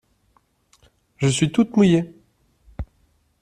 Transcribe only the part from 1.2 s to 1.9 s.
suis toute